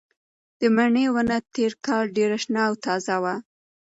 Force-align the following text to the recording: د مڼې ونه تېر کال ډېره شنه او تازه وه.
د 0.59 0.61
مڼې 0.75 1.05
ونه 1.13 1.37
تېر 1.53 1.71
کال 1.85 2.05
ډېره 2.17 2.37
شنه 2.43 2.61
او 2.67 2.73
تازه 2.85 3.15
وه. 3.23 3.35